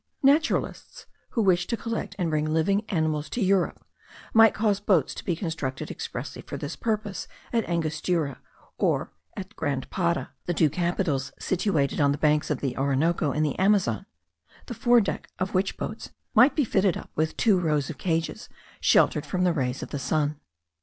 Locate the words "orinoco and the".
12.75-13.59